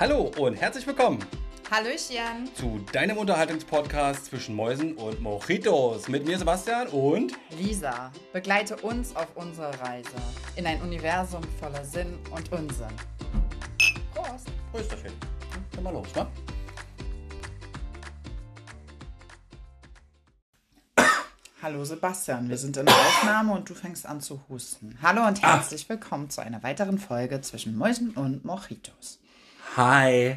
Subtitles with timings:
[0.00, 1.18] Hallo und herzlich willkommen
[1.70, 2.48] Hallöchen.
[2.54, 6.08] zu deinem Unterhaltungspodcast zwischen Mäusen und Mojitos.
[6.08, 10.08] Mit mir Sebastian und Lisa, begleite uns auf unserer Reise
[10.56, 12.86] in ein Universum voller Sinn und Unsinn.
[14.14, 14.46] Prost.
[14.72, 15.12] Prösterchen.
[15.72, 16.26] Dann mal los, ne?
[21.60, 24.96] Hallo Sebastian, wir sind in der Aufnahme und du fängst an zu husten.
[25.02, 29.19] Hallo und herzlich willkommen zu einer weiteren Folge zwischen Mäusen und Mojitos.
[29.76, 30.36] Hi.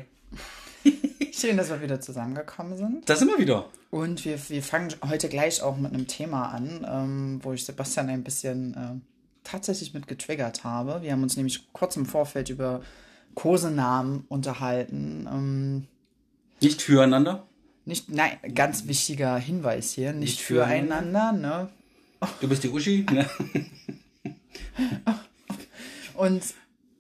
[1.32, 3.10] Schön, dass wir wieder zusammengekommen sind.
[3.10, 3.70] Das sind wir wieder.
[3.90, 8.10] Und wir, wir fangen heute gleich auch mit einem Thema an, ähm, wo ich Sebastian
[8.10, 9.00] ein bisschen äh,
[9.44, 11.02] tatsächlich mit getriggert habe.
[11.02, 12.82] Wir haben uns nämlich kurz im Vorfeld über
[13.36, 15.28] Kosenamen unterhalten.
[15.32, 15.88] Ähm,
[16.62, 17.48] Nicht füreinander.
[17.86, 21.32] nicht, nein, ganz wichtiger Hinweis hier, nicht, Nicht füreinander.
[21.32, 21.70] ne?
[22.40, 23.06] Du bist die Uschi.
[23.12, 23.28] Ne?
[26.16, 26.44] Und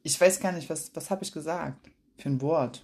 [0.01, 1.92] ich weiß gar nicht, was, was habe ich gesagt
[2.23, 2.81] für ein Wort.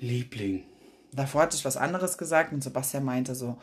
[0.00, 0.64] Liebling.
[1.12, 3.56] Davor hatte ich was anderes gesagt und Sebastian meinte so,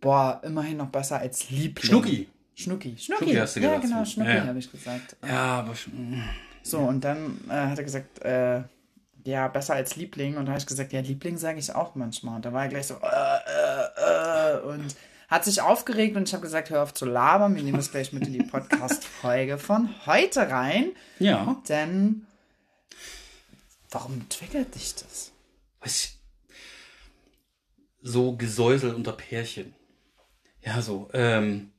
[0.00, 1.86] boah, immerhin noch besser als Liebling.
[1.88, 2.28] Schnucki.
[2.54, 2.96] Schnucki.
[2.98, 3.22] Schnucki.
[3.24, 3.82] Schnucki hast du ja, gesagt.
[3.82, 4.46] genau, Schnucki Ja.
[4.46, 5.16] habe ich gesagt.
[5.26, 5.88] Ja, aber sch-
[6.62, 8.62] So, und dann äh, hat er gesagt, äh,
[9.24, 10.36] ja, besser als Liebling.
[10.36, 12.36] Und da habe ich gesagt, ja, Liebling sage ich auch manchmal.
[12.36, 14.94] Und da war er gleich so, äh, äh, äh, und
[15.28, 18.12] hat sich aufgeregt und ich habe gesagt, hör auf zu labern, wir nehmen das gleich
[18.12, 20.90] mit in die Podcast-Folge von heute rein.
[21.18, 21.56] ja.
[21.68, 22.26] Denn,
[23.90, 25.32] warum triggert dich das?
[25.80, 26.18] Weiß ich,
[28.02, 29.74] so Gesäusel unter Pärchen.
[30.62, 31.72] Ja, so, ähm,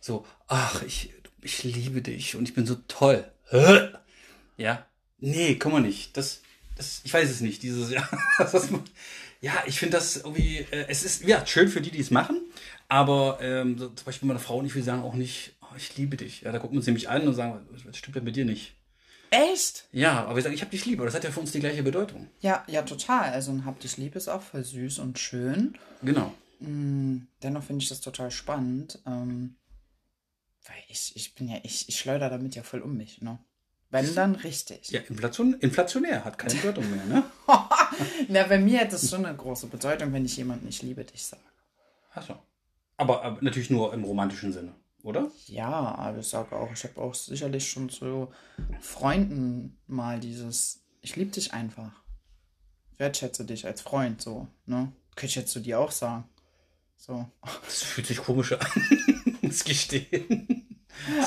[0.00, 3.30] so, ach, ich, ich liebe dich und ich bin so toll.
[4.56, 4.86] Ja,
[5.20, 6.14] nee, kann man nicht.
[6.18, 6.42] Das,
[6.76, 8.06] das, ich weiß es nicht, dieses, ja,
[9.40, 12.42] ja, ich finde das irgendwie, äh, es ist, ja, schön für die, die es machen,
[12.86, 15.96] aber ähm, so, zum Beispiel meine Frau und ich, wir sagen auch nicht, oh, ich
[15.96, 16.42] liebe dich.
[16.42, 18.74] Ja, da gucken wir uns nämlich an und sagen, was stimmt denn mit dir nicht?
[19.30, 19.88] Echt?
[19.92, 21.60] Ja, aber wir sagen, ich habe dich lieb, aber das hat ja für uns die
[21.60, 22.28] gleiche Bedeutung.
[22.40, 23.32] Ja, ja, total.
[23.32, 25.78] Also ein Hab dich lieb ist auch voll süß und schön.
[26.02, 26.32] Genau.
[26.58, 28.98] Dennoch finde ich das total spannend.
[29.06, 29.56] Ähm,
[30.66, 33.38] weil ich, ich bin ja, ich, ich schleuder damit ja voll um mich, ne?
[33.92, 34.90] Wenn dann richtig.
[34.90, 37.24] Ja, Inflation, inflationär, hat keine Bedeutung mehr, ne?
[38.28, 41.24] Na, bei mir hat das schon eine große Bedeutung, wenn ich jemanden ich liebe dich
[41.24, 41.42] sage.
[42.12, 42.36] Achso.
[42.96, 45.30] Aber, aber natürlich nur im romantischen Sinne, oder?
[45.46, 48.32] Ja, aber ich sage auch, ich habe auch sicherlich schon zu
[48.80, 51.92] Freunden mal dieses, ich liebe dich einfach.
[52.98, 54.92] Wertschätze dich als Freund, so, ne?
[55.16, 56.24] Könnte ich jetzt zu dir auch sagen.
[56.96, 57.26] So.
[57.64, 58.66] Das fühlt sich komisch an,
[59.42, 60.66] muss gestehen.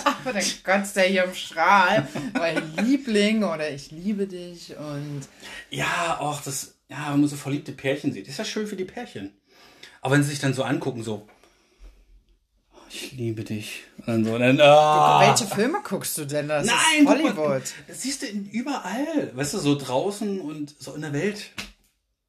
[0.05, 5.21] Aber dann kotzt der hier im Strahl, weil Liebling oder ich liebe dich und
[5.71, 8.85] Ja, auch das, ja, wenn man so verliebte Pärchen sieht, ist ja schön für die
[8.85, 9.33] Pärchen.
[10.01, 11.31] Aber wenn sie sich dann so angucken, so, "Oh,
[12.93, 13.81] ich liebe dich.
[13.99, 15.21] Und dann so, dann, ah.
[15.27, 16.47] welche Filme guckst du denn?
[16.47, 17.63] Das Nein, ist guck mal, Hollywood.
[17.87, 19.31] Das siehst du in- überall.
[19.33, 21.49] Weißt du, so draußen und so in der Welt.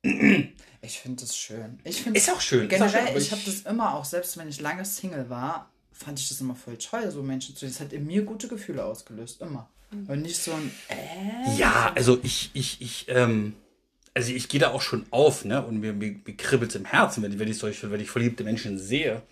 [0.02, 1.78] Ich finde das schön.
[1.84, 4.04] Ich finde Ist auch schön, ist auch schön, Generell, ich ich- habe das immer auch,
[4.04, 7.66] selbst wenn ich lange Single war, fand ich das immer voll toll, so Menschen zu.
[7.66, 9.68] Das hat in mir gute Gefühle ausgelöst, immer.
[9.92, 13.54] Und nicht so ein, äh, Ja, also ich, ich, ich, ähm,
[14.12, 15.64] also ich gehe da auch schon auf, ne?
[15.64, 18.42] Und mir, mir, mir kribbelt im Herzen, wenn, ich- wenn ich solche, wenn ich verliebte
[18.44, 19.22] Menschen sehe.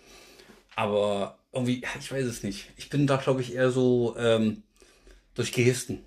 [0.75, 2.69] Aber irgendwie, ich weiß es nicht.
[2.77, 4.63] Ich bin da, glaube ich, eher so ähm,
[5.35, 6.03] durch Gesten.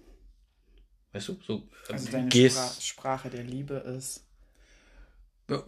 [1.13, 1.39] Weißt du?
[1.47, 4.25] So ähm, also deine Gest, Spra Sprache der Liebe ist.
[5.49, 5.63] ja,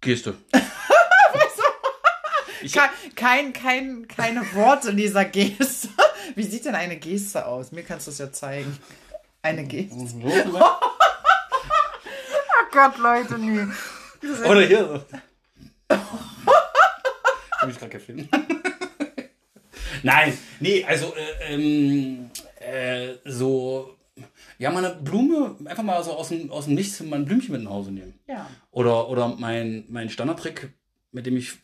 [0.00, 0.34] Geste.
[2.72, 5.88] Kein, kein, kein, keine Worte in dieser Geste.
[6.34, 7.70] Wie sieht denn eine Geste aus?
[7.70, 8.76] Mir kannst du es ja zeigen.
[9.42, 9.94] Eine Geste.
[12.58, 13.66] Oh Gott, Leute, nee.
[14.44, 15.04] Oder hier
[15.88, 15.96] so.
[17.66, 18.28] Hab ich gerade gefilmt.
[20.04, 23.96] Nein, nee, also äh, ähm, äh, so,
[24.56, 27.52] ja, mal eine Blume, einfach mal so aus dem, aus dem Nichts mal ein Blümchen
[27.52, 28.14] mit nach Hause nehmen.
[28.28, 28.48] Ja.
[28.70, 30.72] Oder, oder mein, mein Standardtrick,
[31.10, 31.54] mit dem ich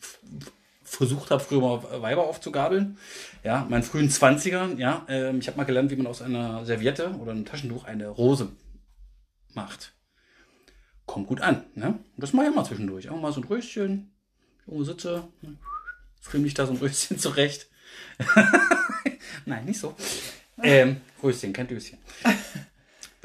[0.83, 2.97] versucht habe, früher mal Weiber aufzugabeln.
[3.45, 5.05] Ja, meinen frühen 20ern, ja.
[5.07, 8.51] Ähm, ich habe mal gelernt, wie man aus einer Serviette oder einem Taschentuch eine Rose
[9.53, 9.93] macht.
[11.05, 11.87] Kommt gut an, ne?
[11.87, 13.09] Und das mache ich immer zwischendurch.
[13.09, 14.11] Auch mal so ein Röschen.
[14.65, 15.57] Irgendwo sitze, ne?
[16.23, 17.67] Fühle mich da so ein Röschen zurecht.
[19.45, 19.95] Nein, nicht so.
[20.61, 21.97] Ähm, Röschen, kein Döschen.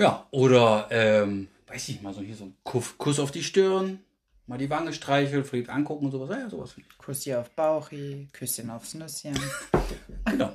[0.00, 3.98] Ja, oder, ähm, weiß ich mal, so hier so ein Kuff, Kuss auf die Stirn,
[4.46, 6.30] mal die Wange streicheln, verliebt angucken und sowas.
[6.30, 6.76] Ja, sowas.
[6.98, 9.36] Kuss dir auf Bauchi, Küsschen aufs Nüsschen.
[10.24, 10.54] Genau.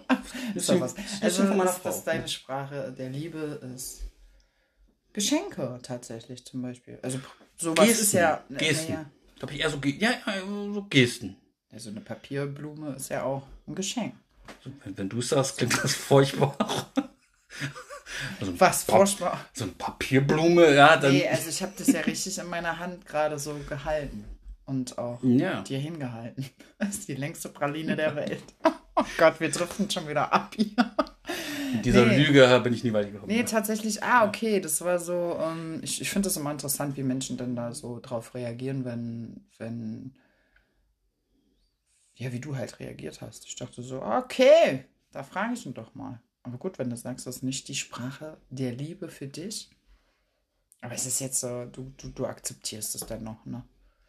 [0.55, 0.95] Ist doch was.
[1.19, 2.05] Also, von meiner dass, dass Frau.
[2.05, 4.03] deine Sprache der Liebe ist.
[5.11, 6.99] Geschenke tatsächlich zum Beispiel.
[7.01, 7.19] Also
[7.57, 8.03] sowas Gesten.
[8.03, 8.43] ist ja.
[8.49, 8.93] Gesten.
[8.93, 9.05] naja,
[9.39, 10.41] Glaube ich eher so, ja, ja,
[10.73, 11.35] so Gesten.
[11.73, 14.13] Also eine Papierblume ist ja auch ein Geschenk.
[14.83, 16.57] Wenn, wenn du es sagst, klingt das furchtbar.
[18.39, 19.45] Also Was, furchtbar.
[19.53, 21.11] So eine Papierblume, ja, dann.
[21.11, 24.23] Nee, also ich habe das ja richtig in meiner Hand gerade so gehalten.
[24.65, 25.61] Und auch ja.
[25.61, 26.45] dir hingehalten.
[26.77, 28.43] Das ist die längste Praline der Welt.
[28.95, 30.75] Oh Gott, wir driften schon wieder ab hier.
[31.73, 32.25] Mit dieser Nee.
[32.25, 33.31] Lüge bin ich nie weit gekommen.
[33.31, 37.01] Nee, tatsächlich, ah, okay, das war so, ähm, ich, ich finde das immer interessant, wie
[37.01, 40.13] Menschen dann da so drauf reagieren, wenn, wenn,
[42.15, 43.45] ja, wie du halt reagiert hast.
[43.45, 46.21] Ich dachte so, okay, da frage ich ihn doch mal.
[46.43, 49.69] Aber gut, wenn du sagst, das ist nicht die Sprache der Liebe für dich.
[50.81, 53.63] Aber es ist jetzt so, du, du, du akzeptierst es dann noch, ne?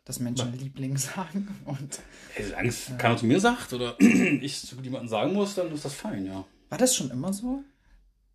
[0.05, 2.01] Dass Menschen Liebling sagen und.
[2.35, 5.85] Ey, solange es keiner zu mir sagt oder ich zu jemandem sagen muss, dann ist
[5.85, 6.45] das fein, ja.
[6.69, 7.63] War das schon immer so?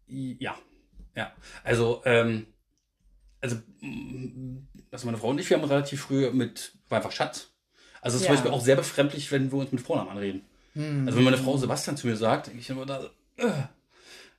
[0.08, 0.58] Ja.
[1.16, 1.34] Ja.
[1.64, 2.48] Also, ähm,
[3.42, 3.58] also,
[4.92, 7.49] also meine Frau und ich, wir haben relativ früh mit, war einfach Schatz.
[8.02, 8.34] Also es ist Ja.
[8.36, 10.42] zum Beispiel auch sehr befremdlich, wenn wir uns mit Vornamen anreden.
[10.74, 11.04] Hm.
[11.06, 13.52] Also wenn meine Frau Sebastian zu mir sagt, denke ich immer da, äh,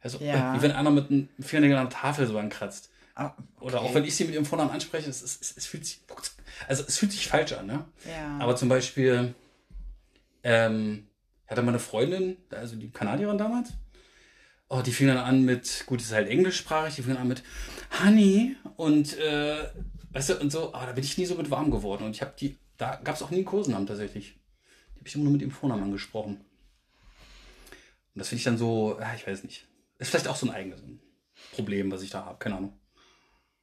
[0.02, 0.54] also, Ja.
[0.54, 2.90] äh, wie wenn einer mit einem Fingernägel an der Tafel so ankratzt.
[3.14, 6.00] Ah, Oder auch wenn ich sie mit ihrem Vornamen anspreche, es, es, es, fühlt sich,
[6.68, 7.84] also es fühlt sich falsch an, ne?
[8.08, 8.38] ja.
[8.38, 9.34] Aber zum Beispiel,
[10.42, 11.06] ähm,
[11.46, 13.70] hatte meine Freundin, also die Kanadierin damals,
[14.68, 17.28] oh, die fing dann an mit, gut, die ist halt englischsprachig, die fing dann an
[17.28, 17.42] mit
[18.02, 19.64] Honey und, äh,
[20.12, 22.04] weißt du, und so, aber da bin ich nie so mit warm geworden.
[22.04, 24.38] Und ich habe die, da gab es auch nie einen Kosenamen tatsächlich.
[24.94, 26.36] Die habe ich immer nur mit dem Vornamen angesprochen.
[26.36, 29.68] Und das finde ich dann so, ja, ich weiß nicht.
[29.98, 30.80] Ist vielleicht auch so ein eigenes
[31.52, 32.72] Problem, was ich da habe, keine Ahnung.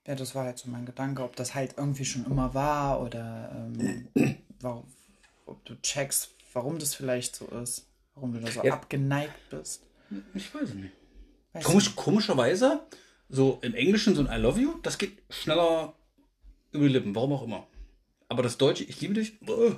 [0.06, 3.70] Ja, das war halt so mein Gedanke, ob das halt irgendwie schon immer war oder
[3.76, 4.08] ähm,
[4.62, 4.86] warum,
[5.46, 8.74] ob du checkst, warum das vielleicht so ist, warum du da so Ja.
[8.74, 9.84] abgeneigt bist.
[10.36, 10.94] Ich weiß es nicht.
[11.54, 12.86] Weiß Komisch, komischerweise,
[13.30, 15.94] so im Englischen so ein I love you, das geht schneller
[16.72, 17.68] über die Lippen, warum auch immer.
[18.30, 19.72] Aber das Deutsche, ich liebe dich, äh,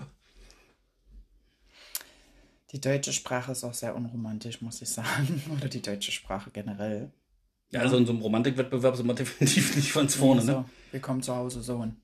[2.71, 5.41] Die deutsche Sprache ist auch sehr unromantisch, muss ich sagen.
[5.57, 7.11] Oder die deutsche Sprache generell.
[7.71, 10.65] ja, also in so einem Romantikwettbewerb sind wir definitiv nicht ganz vorne, so, ne?
[10.91, 11.97] willkommen zu Hause, Sohn.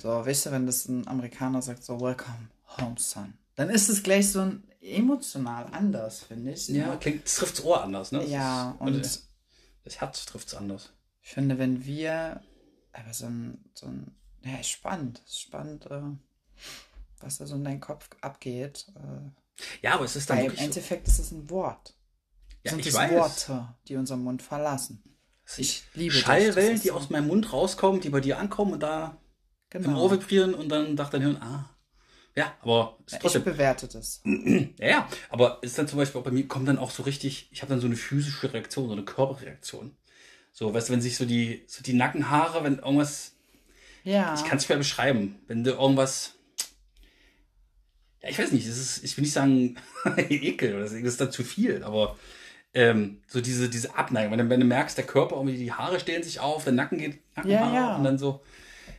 [0.00, 2.48] So, weißt du, wenn das ein Amerikaner sagt, so, welcome
[2.78, 3.34] home, son.
[3.56, 6.68] Dann ist es gleich so ein emotional anders, finde ich.
[6.68, 8.20] Ja, klingt, es trifft's Ohr anders, ne?
[8.20, 9.08] Das Ja, ist- und oder
[9.84, 10.92] das Herz trifft's anders.
[11.22, 12.40] Ich finde, wenn wir,
[12.92, 16.02] aber so ein, so ein, ja, ist spannend, ist spannend, äh,
[17.20, 18.86] was da so in deinem Kopf abgeht.
[18.96, 21.94] Äh, Ja, aber es ist dann weil im wirklich so, Endeffekt ist es ein Wort.
[22.64, 25.02] ja, sind ich es weiß, Worte, die unseren Mund verlassen.
[25.56, 29.16] Ich liebe Schallwellen, das die aus meinem Mund rauskommen, die bei dir ankommen und da
[29.70, 30.02] im Genau.
[30.02, 31.68] Ohr vibrieren und dann dachte dein Hirn, ah,
[32.34, 34.22] ja, aber ist Ich trotzdem, bewerte das.
[34.78, 37.48] Ja, ja, aber ist dann zum Beispiel auch bei mir, kommt dann auch so richtig,
[37.50, 39.96] ich habe dann so eine physische Reaktion, so eine Körperreaktion.
[40.52, 43.32] So, weißt du, wenn sich so die, so die Nackenhaare, wenn irgendwas,
[44.04, 44.34] Ja.
[44.34, 46.34] ich kann es schwer beschreiben, wenn du irgendwas,
[48.22, 49.76] ja, ich weiß nicht, es ist, ich will nicht sagen
[50.16, 52.16] Ekel oder das ist dann zu viel, aber
[52.74, 56.00] ähm, so diese, diese Abneigung, wenn du, wenn du merkst, der Körper, irgendwie die Haare
[56.00, 57.96] stellen sich auf, der Nacken geht, Nackenhaare ja.
[57.96, 58.42] und dann so,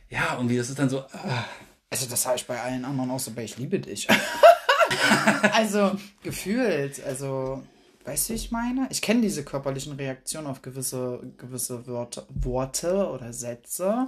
[0.08, 1.44] ja, irgendwie, das ist dann so, ah,
[1.90, 4.06] Also das habe ich bei allen anderen auch so, bei ich liebe dich.
[5.52, 7.64] also gefühlt, also
[8.04, 8.86] weißt du, wie ich meine?
[8.90, 14.06] Ich kenne diese körperlichen Reaktionen auf gewisse, gewisse Wörter, Worte oder Sätze.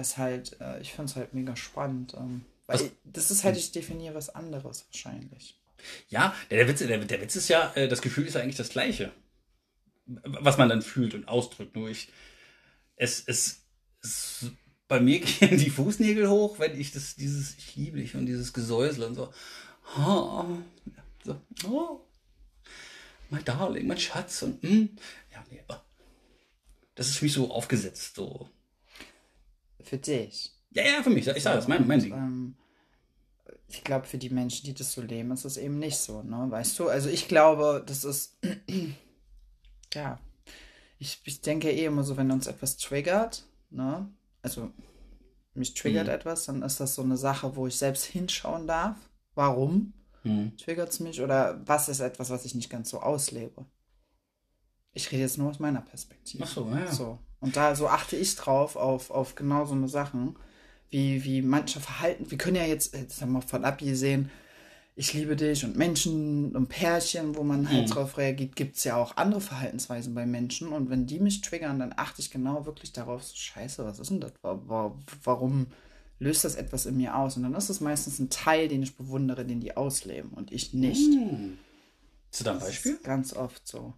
[0.00, 2.14] Ist halt, äh, ich finde es halt mega spannend.
[2.14, 5.60] Ähm, weil ich, das ist halt, ich definiere was anderes wahrscheinlich.
[6.08, 8.56] Ja, der, der, Witz, der, der Witz ist ja, äh, das Gefühl ist ja eigentlich
[8.56, 9.12] das gleiche.
[10.06, 11.76] Was man dann fühlt und ausdrückt.
[11.76, 12.08] Nur ich,
[12.96, 13.62] es, es,
[14.02, 14.50] es
[14.88, 18.52] bei mir gehen die Fußnägel hoch, wenn ich das, dieses, ich liebe dich und dieses
[18.52, 19.32] Gesäusel und so.
[19.98, 20.44] Oh,
[21.24, 22.00] so, oh,
[23.30, 24.96] mein Darling, mein Schatz und, mm,
[25.32, 25.76] ja, nee, oh.
[26.94, 28.48] das ist für mich so aufgesetzt, so.
[29.84, 30.52] Für dich.
[30.70, 32.12] Ja, ja, für mich, ich sage das, mein, mein Und, Ding.
[32.14, 32.54] Ähm,
[33.68, 36.46] ich glaube, für die Menschen, die das so leben, ist es eben nicht so, ne?
[36.50, 36.88] Weißt du?
[36.88, 38.38] Also ich glaube, das ist.
[39.94, 40.18] ja.
[40.98, 44.08] Ich, ich denke eh immer so, wenn uns etwas triggert, ne?
[44.42, 44.70] Also
[45.54, 46.12] mich triggert Mhm.
[46.14, 48.96] etwas, dann ist das so eine Sache, wo ich selbst hinschauen darf.
[49.34, 50.56] Warum Hm.
[50.56, 51.20] triggert es mich?
[51.20, 53.66] Oder was ist etwas, was ich nicht ganz so auslebe?
[54.92, 56.44] Ich rede jetzt nur aus meiner Perspektive.
[56.44, 56.92] Ach so, ja, ja.
[56.92, 57.18] So.
[57.42, 60.36] Und da so achte ich drauf, auf, auf genau so eine Sachen,
[60.88, 62.30] wie, wie manche Verhalten.
[62.30, 64.30] Wir können ja jetzt, jetzt haben wir von abgesehen,
[64.94, 67.90] ich liebe dich und Menschen und Pärchen, wo man halt Mhm.
[67.90, 70.68] drauf reagiert, gibt es ja auch andere Verhaltensweisen bei Menschen.
[70.68, 74.10] Und wenn die mich triggern, dann achte ich genau wirklich darauf, so, scheiße, was ist
[74.10, 74.32] denn das?
[74.42, 74.94] Wa- wa-
[75.24, 75.66] Warum
[76.18, 77.36] löst das etwas in mir aus?
[77.36, 80.74] Und dann ist es meistens ein Teil, den ich bewundere, den die ausleben und ich
[80.74, 81.10] nicht.
[81.10, 81.58] Hm.
[82.44, 82.98] Da ein Das Beispiel?
[83.02, 83.94] ganz oft so.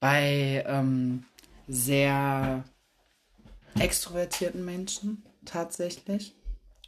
[0.00, 1.24] Bei ähm,
[1.68, 2.64] sehr
[3.78, 6.34] extrovertierten Menschen tatsächlich.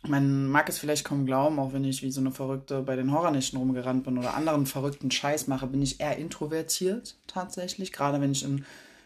[0.03, 3.13] Man mag es vielleicht kaum glauben, auch wenn ich wie so eine Verrückte bei den
[3.13, 7.93] Horrornächten rumgerannt bin oder anderen verrückten Scheiß mache, bin ich eher introvertiert tatsächlich.
[7.93, 8.65] Gerade wenn ich in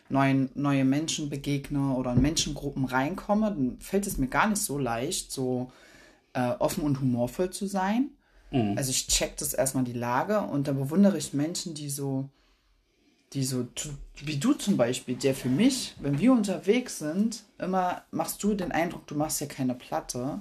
[0.08, 4.78] neuen, neue Menschen begegne oder in Menschengruppen reinkomme, dann fällt es mir gar nicht so
[4.78, 5.72] leicht, so
[6.32, 8.10] äh, offen und humorvoll zu sein.
[8.52, 8.78] Mhm.
[8.78, 12.28] Also ich check das erstmal die Lage und da bewundere ich Menschen, die so,
[13.32, 13.66] die so,
[14.22, 18.70] wie du zum Beispiel, der für mich, wenn wir unterwegs sind, immer machst du den
[18.72, 20.40] Eindruck, du machst ja keine Platte.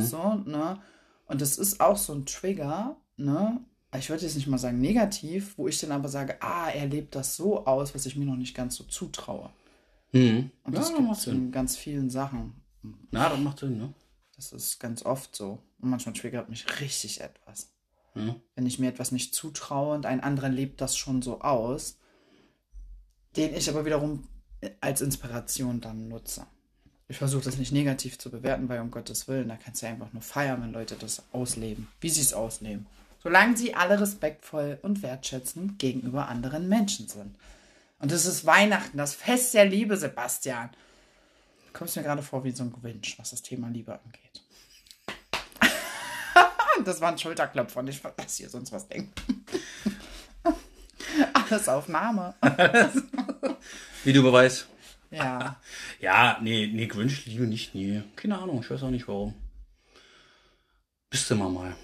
[0.00, 0.80] So, ne?
[1.26, 3.60] Und das ist auch so ein Trigger, ne?
[3.96, 7.14] Ich würde jetzt nicht mal sagen negativ, wo ich dann aber sage, ah, er lebt
[7.14, 9.50] das so aus, was ich mir noch nicht ganz so zutraue.
[10.12, 10.50] Mhm.
[10.64, 11.34] Und Ja, das das gibt macht es Sinn.
[11.36, 12.54] in ganz vielen Sachen.
[13.10, 13.94] Na, das macht Sinn, ne?
[14.34, 15.58] Das ist ganz oft so.
[15.80, 17.70] Und manchmal triggert mich richtig etwas.
[18.14, 18.34] Ja.
[18.54, 21.98] Wenn ich mir etwas nicht zutraue und ein anderer lebt das schon so aus,
[23.36, 24.26] den ich aber wiederum
[24.80, 26.46] als Inspiration dann nutze.
[27.08, 29.92] Ich versuche das nicht negativ zu bewerten, weil um Gottes Willen, da kannst du ja
[29.92, 32.86] einfach nur feiern, wenn Leute das ausleben, wie sie es ausleben.
[33.22, 37.36] Solange sie alle respektvoll und wertschätzend gegenüber anderen Menschen sind.
[37.98, 40.70] Und es ist Weihnachten, das Fest der Liebe, Sebastian.
[41.66, 44.42] Du kommst mir gerade vor wie so ein Grinch, was das Thema Liebe angeht.
[46.84, 49.44] das war ein Schulterklopfer und ich lass hier sonst was denken.
[51.32, 52.34] Alles Aufnahme.
[54.06, 54.66] Videobeweis.
[55.10, 55.60] Ja.
[56.00, 58.02] Ja, nee, nee, Grinch liebe nicht, nee.
[58.16, 59.34] Keine Ahnung, ich weiß auch nicht warum.
[61.10, 61.76] Bist du mal mal.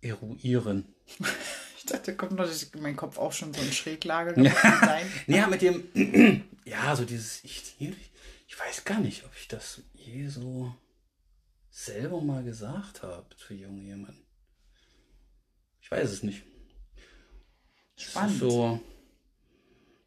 [0.00, 0.86] Eruieren.
[1.78, 4.34] Ich dachte, kommt noch dass mein Kopf auch schon so in Schräglage
[4.80, 5.06] sein.
[5.28, 5.84] Nee, ja, mit dem,
[6.64, 10.74] ja, so dieses, ich, ich weiß gar nicht, ob ich das je so
[11.70, 14.26] selber mal gesagt habe zu jungen jemanden.
[15.80, 16.42] Ich weiß es nicht.
[17.96, 18.40] Spannend.
[18.40, 18.80] So,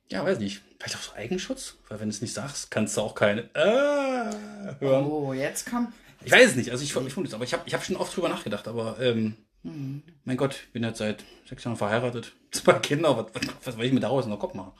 [0.09, 0.61] ja, weiß nicht.
[0.79, 4.79] Vielleicht auch so Eigenschutz, weil wenn du es nicht sagst, kannst du auch keine äh,
[4.79, 5.05] hören.
[5.05, 5.93] Oh, jetzt kommt.
[6.23, 7.95] Ich weiß es nicht, also ich, ich finde es, aber ich habe ich hab schon
[7.95, 12.73] oft drüber nachgedacht, aber ähm, mein Gott, ich bin jetzt seit sechs Jahren verheiratet, zwei
[12.73, 14.73] Kinder, was, was, was will ich mir daraus in den Kopf machen?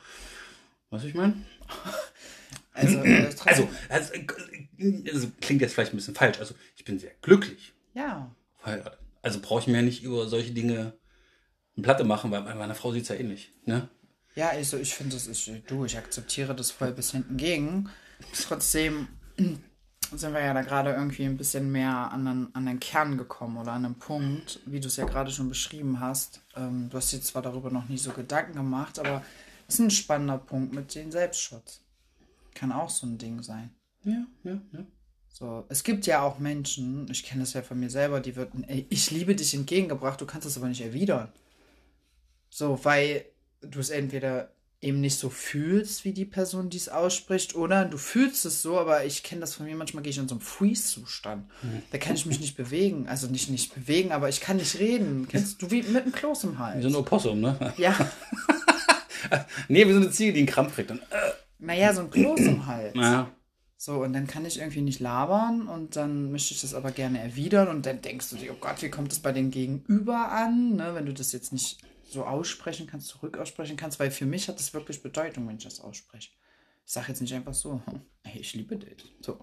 [0.89, 1.33] Weißt du, ich meine?
[2.73, 4.13] Also, äh, Also, also,
[5.11, 8.33] also, klingt jetzt vielleicht ein bisschen falsch, also ich bin sehr glücklich ja.
[8.57, 8.99] verheiratet.
[9.21, 10.93] Also brauche ich mir nicht über solche Dinge
[11.75, 13.51] eine Platte machen, weil bei meiner Frau sieht es ja ähnlich.
[13.65, 13.89] Ne?
[14.39, 17.89] Ja, also ich finde, das ist, du, ich akzeptiere das voll bis hinten gegen.
[18.41, 23.17] Trotzdem sind wir ja da gerade irgendwie ein bisschen mehr an den, an den Kern
[23.17, 26.39] gekommen oder an den Punkt, wie du es ja gerade schon beschrieben hast.
[26.55, 29.25] Ähm, du hast dir zwar darüber noch nie so Gedanken gemacht, aber
[29.67, 31.81] es ist ein spannender Punkt mit dem Selbstschutz.
[32.53, 33.71] Kann auch so ein Ding sein.
[34.05, 34.85] Ja, ja, ja.
[35.33, 38.63] So, es gibt ja auch Menschen, ich kenne das ja von mir selber, die würden,
[38.63, 41.29] ey, ich liebe dich entgegengebracht, du kannst es aber nicht erwidern.
[42.49, 43.25] So, weil
[43.61, 44.51] du es entweder
[44.81, 49.03] eben nicht so fühlst, wie die Person dies ausspricht, oder du fühlst es so, aber
[49.03, 51.49] ich kenne das von mir, manchmal gehe ich in so einen Freeze-Zustand.
[51.91, 53.07] Da kann ich mich nicht bewegen.
[53.09, 55.27] Also nicht nicht bewegen, aber ich kann nicht reden.
[55.29, 56.83] Kennst du wie mit einem Kloß im Wie Hals?
[56.83, 57.73] so ein Opossum, ne?
[57.77, 57.93] Ja,
[59.67, 60.91] Nee, wie so eine Ziege, die einen Krampf kriegt.
[60.91, 62.95] Und, äh, naja, so ein Kloß im Hals.
[62.95, 63.29] naja.
[63.81, 67.21] So, und dann kann ich irgendwie nicht labern und dann möchte ich das aber gerne
[67.21, 70.75] erwidern und dann denkst du dir, oh Gott, wie kommt das bei den Gegenüber an,
[70.75, 70.91] ne?
[70.95, 71.77] wenn du das jetzt nicht
[72.11, 75.63] so aussprechen kannst, zurück aussprechen kannst, weil für mich hat das wirklich Bedeutung, wenn ich
[75.63, 76.29] das ausspreche.
[76.85, 79.13] Ich sage jetzt nicht einfach so, hm, ey, ich liebe dich.
[79.21, 79.39] So.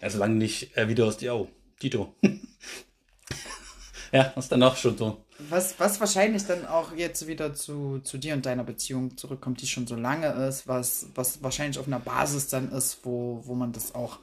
[0.00, 1.48] Also lange nicht äh, wieder aus die Au.
[1.78, 2.14] Tito.
[4.12, 5.24] ja, was danach schon so.
[5.48, 9.66] Was, was wahrscheinlich dann auch jetzt wieder zu, zu dir und deiner Beziehung zurückkommt, die
[9.66, 13.72] schon so lange ist, was, was wahrscheinlich auf einer Basis dann ist, wo, wo man
[13.72, 14.18] das auch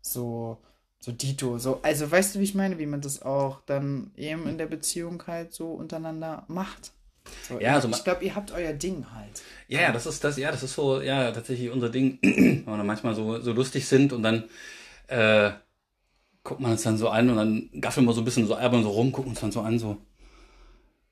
[0.00, 0.58] so,
[1.02, 4.46] so Dito, so, also weißt du, wie ich meine, wie man das auch dann eben
[4.46, 6.92] in der Beziehung halt so untereinander macht.
[7.48, 9.42] So, Ja, also ich glaube, ihr habt euer Ding halt.
[9.66, 12.84] Ja, ja, das ist das, ja, das ist so, ja, tatsächlich unser Ding, wenn wir
[12.84, 14.44] manchmal so, so lustig sind und dann
[15.08, 15.50] äh,
[16.44, 18.84] guckt man uns dann so an und dann gaffeln wir so ein bisschen so albern
[18.84, 19.96] so rum, gucken uns dann so an, so,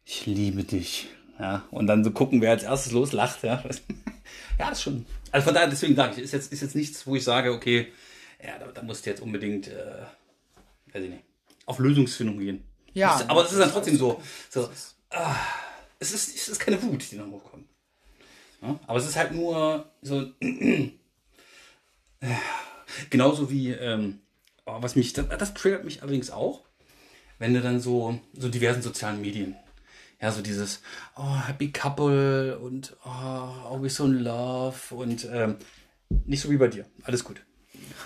[0.04, 1.08] ich liebe dich.
[1.40, 3.60] Ja, und dann so gucken, wer als erstes loslacht, ja.
[4.58, 5.06] Ja, das ist schon.
[5.32, 7.88] Also von daher, deswegen sage ich, ist jetzt, ist jetzt nichts, wo ich sage, okay,
[8.44, 10.02] ja, da, da musst du jetzt unbedingt, äh,
[10.92, 11.24] weiß ich nicht,
[11.66, 12.64] auf Lösungsfindung gehen.
[12.92, 13.18] Ja.
[13.18, 14.68] Das, aber es ist dann trotzdem so, so,
[15.10, 15.36] ah,
[15.98, 17.66] es ist, es ist keine Wut, die dann hochkommt.
[18.62, 20.30] Ja, aber es ist halt nur so,
[23.10, 24.20] genauso wie, ähm,
[24.66, 26.62] oh, was mich, das, das triggert mich allerdings auch,
[27.38, 29.56] wenn du dann so, so diversen sozialen Medien,
[30.20, 30.82] ja, so dieses,
[31.16, 35.56] oh, happy couple und oh, always so in love und ähm,
[36.26, 36.84] nicht so wie bei dir.
[37.04, 37.40] Alles gut.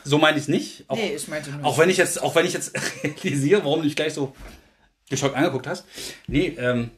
[0.05, 0.85] So meine ich es nicht.
[0.89, 2.73] Auch, Nee, ich meinte nur- auch wenn ich jetzt, auch wenn ich jetzt
[3.25, 4.35] realisiere, warum du dich gleich so
[5.09, 5.85] geschockt angeguckt hast.
[6.27, 6.91] Nee, ähm,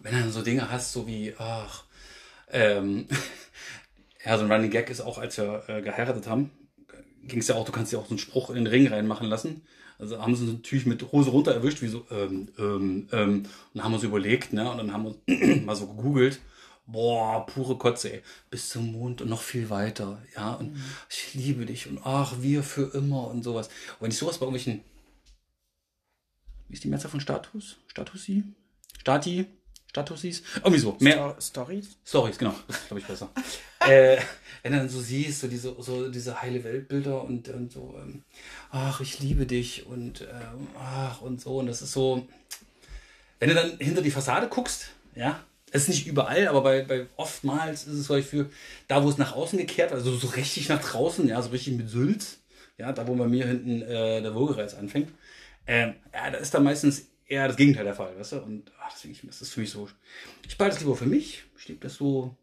[0.00, 1.84] wenn du dann so Dinge hast, so wie, ach,
[2.50, 3.06] ähm,
[4.24, 6.50] ja, so ein Running Gag ist auch, als wir äh, geheiratet haben,
[7.24, 9.26] ging es ja auch, du kannst ja auch so einen Spruch in den Ring reinmachen
[9.28, 9.62] lassen.
[9.98, 13.42] Also haben sie uns natürlich mit Hose runter erwischt, wie so, ähm, ähm, ähm,
[13.74, 16.38] und haben uns überlegt, ne, und dann haben wir mal so gegoogelt
[16.86, 18.22] boah, pure Kotze, ey.
[18.50, 20.54] Bis zum Mond und noch viel weiter, ja.
[20.54, 20.82] Und Mhm.
[21.10, 23.66] ich liebe dich und ach, wir für immer und sowas.
[23.66, 24.82] Und wenn ich sowas bei irgendwelchen,
[26.68, 27.76] wie ist die Mehrzahl von Status?
[27.88, 28.42] Statusi?
[29.00, 29.46] Stati?
[29.90, 30.42] Statusis?
[30.56, 30.96] Irgendwie so.
[31.00, 31.96] Mehr, Sto- Stories?
[32.04, 33.30] Stories, genau, das ist, glaube ich, besser.
[33.80, 34.18] äh,
[34.62, 38.22] wenn du dann so siehst, so diese, so diese heile Weltbilder und, und so, ähm,
[38.70, 41.58] ach, ich liebe dich und ähm, ach und so.
[41.58, 42.26] Und das ist so,
[43.38, 45.42] wenn du dann hinter die Fassade guckst, ja,
[45.76, 48.50] es ist nicht überall, aber bei, bei oftmals ist es für
[48.88, 51.88] da, wo es nach außen gekehrt, also so richtig nach draußen, ja, so richtig mit
[51.90, 52.38] Sülz,
[52.78, 55.10] ja, da wo bei mir hinten äh, der Wogereiz anfängt,
[55.66, 58.42] ähm, ja, da ist dann meistens eher das Gegenteil der Fall, weißt du?
[58.42, 59.88] Und ach, deswegen, das ist für mich so,
[60.46, 62.36] ich behalte das lieber für mich, ich lebe das so,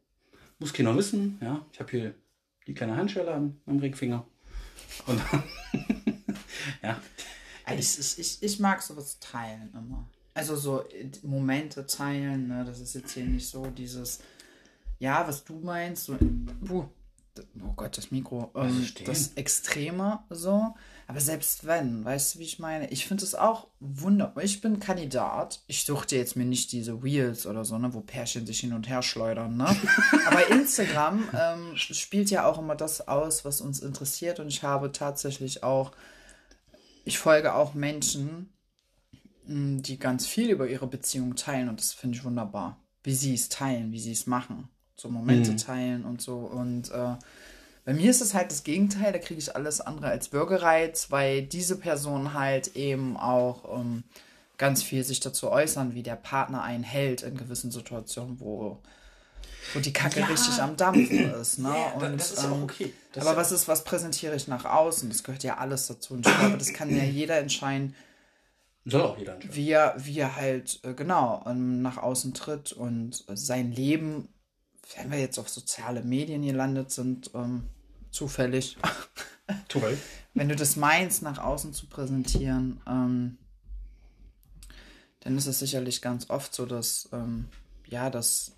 [0.60, 2.16] muss keiner wissen, ja, ich habe hier
[2.68, 4.26] die kleine Handschelle am, am Ringfinger
[5.08, 5.22] und
[6.84, 7.02] ja,
[7.78, 10.08] Ich, ich, ich, ich mag sowas teilen immer.
[10.34, 12.66] Also so äh, Momente teilen, ne?
[12.66, 14.20] Das ist jetzt hier nicht so dieses,
[15.00, 16.18] ja, was du meinst, so,
[16.66, 16.86] puh,
[17.62, 20.74] oh Gott, das Mikro, ähm, das Extreme so.
[21.06, 22.90] Aber selbst wenn, weißt du, wie ich meine?
[22.90, 24.44] Ich finde es auch wunderbar.
[24.44, 25.62] Ich bin Kandidat.
[25.68, 28.74] Ich suche dir jetzt mir nicht diese Reels oder so, ne, wo Pärchen sich hin
[28.74, 29.76] und her schleudern, ne?
[30.26, 34.40] Aber Instagram ähm, spielt ja auch immer das aus, was uns interessiert.
[34.40, 35.92] Und ich habe tatsächlich auch
[37.06, 38.53] ich folge auch Menschen,
[39.48, 42.78] die ganz viel über ihre Beziehung teilen und das finde ich wunderbar.
[43.04, 44.70] Wie sie es teilen, wie sie es machen.
[44.96, 46.38] So Momente teilen und so.
[46.38, 47.16] Und äh,
[47.86, 51.42] bei mir ist es halt das Gegenteil, da kriege ich alles andere als Bürgerreiz, weil
[51.44, 54.04] diese Personen halt eben auch ähm,
[54.58, 58.80] ganz viel sich dazu äußern, wie der Partner einen hält in gewissen Situationen, wo,
[59.74, 60.28] wo die Kacke Ja.
[60.28, 61.60] richtig am Dampfen ist.
[61.60, 61.70] Ne?
[61.70, 62.94] Ja, und, das ist ja auch ähm, okay.
[63.12, 65.10] Das aber was ist, was präsentiere ich nach außen?
[65.10, 66.14] Das gehört ja alles dazu.
[66.14, 67.96] Und ich glaube, das kann ja jeder entscheiden,
[68.86, 69.56] soll auch jeder entscheiden.
[69.56, 74.30] wie er, wie er halt, äh, genau, ähm, nach außen tritt und äh, sein Leben,
[74.98, 77.64] wenn wir jetzt auf soziale Medien gelandet sind, ähm,
[78.12, 78.78] zufällig,
[79.70, 79.98] Toll.
[80.34, 83.38] wenn du das meinst, nach außen zu präsentieren, ähm,
[85.22, 87.46] dann ist es sicherlich ganz oft so, dass, ähm,
[87.88, 88.52] ja, das,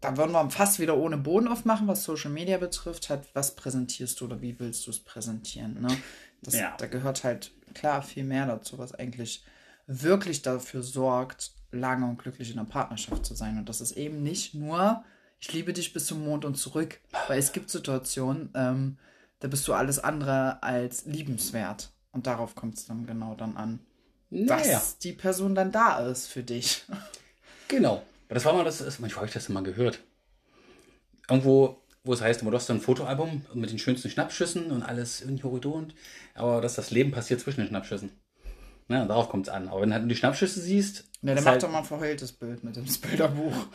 [0.00, 4.20] da würden wir fast wieder ohne Boden aufmachen, was Social Media betrifft, halt, was präsentierst
[4.20, 5.88] du oder wie willst du es präsentieren, ne?
[6.42, 6.76] Das, Ja.
[6.76, 9.44] Da gehört halt, klar, viel mehr dazu, was eigentlich
[9.86, 13.58] wirklich dafür sorgt, lange und glücklich in einer Partnerschaft zu sein.
[13.58, 15.04] Und das ist eben nicht nur,
[15.40, 18.98] ich liebe dich bis zum Mond und zurück, weil es gibt Situationen, ähm,
[19.40, 21.90] da bist du alles andere als liebenswert.
[22.12, 23.80] Und darauf kommt es dann genau dann an,
[24.30, 24.82] dass Naja.
[25.02, 26.84] die Person dann da ist für dich.
[27.68, 28.02] Genau.
[28.26, 30.00] Aber Das war mal das, das manchmal habe ich das mal gehört.
[31.30, 35.20] Irgendwo, wo es heißt, du hast so ein Fotoalbum mit den schönsten Schnappschüssen und alles
[35.20, 35.94] in Horizont,
[36.34, 38.10] aber dass das Leben passiert zwischen den Schnappschüssen.
[38.88, 39.68] Ja, darauf kommt es an.
[39.68, 41.84] Aber wenn du halt die Schnappschüsse siehst, Ja, ist dann mach halt, doch mal ein
[41.84, 43.54] verheultes Bild mit dem Bilderbuch.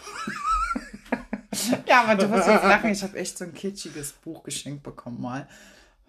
[1.87, 2.91] ja, aber du wirst jetzt lachen.
[2.91, 5.47] Ich habe echt so ein kitschiges Buch geschenkt bekommen mal.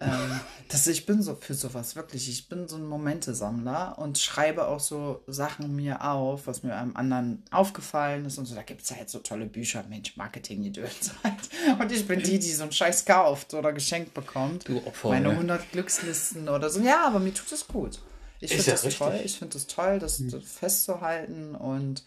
[0.01, 2.29] Ähm, das, ich bin so für sowas, wirklich.
[2.29, 6.95] Ich bin so ein Momentesammler und schreibe auch so Sachen mir auf, was mir einem
[6.95, 8.55] anderen aufgefallen ist und so.
[8.55, 10.81] Da gibt es ja halt so tolle Bücher, Mensch, Marketing, die
[11.23, 11.79] halt.
[11.79, 14.69] Und ich bin die, die so einen Scheiß kauft oder geschenkt bekommt.
[14.69, 15.33] Du Opfer, Meine ne?
[15.33, 16.79] 100 Glückslisten oder so.
[16.79, 17.99] Ja, aber mir tut es gut.
[18.39, 19.05] Ich finde ja das richtig.
[19.05, 19.11] Hm.
[19.11, 19.21] toll.
[19.25, 21.55] Ich finde es toll, das das festzuhalten.
[21.55, 22.03] Und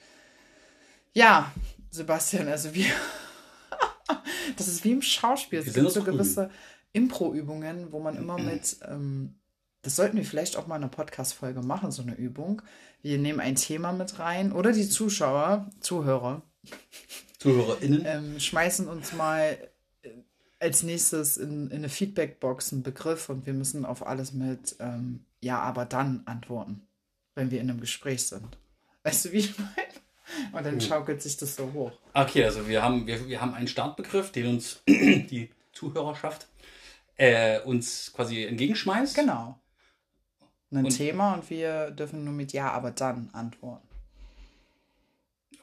[1.13, 1.53] ja,
[1.91, 2.87] Sebastian, also wir.
[4.57, 5.59] das ist wie im Schauspiel.
[5.59, 6.49] Es gibt so grün.
[6.93, 8.77] Impro-Übungen, wo man immer mit.
[8.89, 9.35] Ähm,
[9.83, 12.63] das sollten wir vielleicht auch mal in einer Podcast-Folge machen, so eine Übung.
[13.03, 16.43] Wir nehmen ein Thema mit rein oder die Zuschauer, Zuhörer,
[17.39, 18.05] ZuhörerInnen.
[18.07, 19.59] ähm, schmeißen uns mal
[20.03, 20.11] äh,
[20.61, 25.25] als nächstes in, in eine Feedback-Box einen Begriff und wir müssen auf alles mit ähm,
[25.41, 26.87] Ja, aber dann antworten,
[27.35, 28.57] wenn wir in einem Gespräch sind.
[29.03, 29.73] Weißt du, wie ich meine?
[30.53, 31.93] Und dann schaukelt sich das so hoch.
[32.15, 36.47] Okay, also wir haben, wir, wir haben einen Startbegriff, den uns die Zuhörerschaft
[37.17, 39.15] äh, uns quasi entgegenschmeißt.
[39.15, 39.59] Genau.
[40.71, 43.87] Ein Und- Thema und wir dürfen nur mit Ja, aber dann antworten.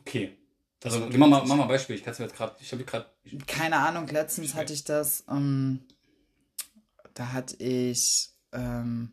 [0.02, 0.36] Okay.
[0.84, 1.96] Also mach mal, mach mal ein Beispiel.
[1.98, 3.06] Ich kann es mir jetzt gerade, ich habe gerade,
[3.48, 5.82] keine Ahnung, letztens hatte ich das, ähm,
[7.16, 9.12] da hatte ich, ähm,